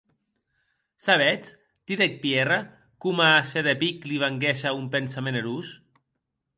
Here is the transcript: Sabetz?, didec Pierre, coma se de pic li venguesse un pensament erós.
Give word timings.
Sabetz?, 1.07 1.51
didec 1.91 2.17
Pierre, 2.25 2.59
coma 3.05 3.31
se 3.53 3.65
de 3.71 3.79
pic 3.85 4.11
li 4.11 4.21
venguesse 4.27 4.77
un 4.83 4.93
pensament 4.99 5.43
erós. 5.45 5.73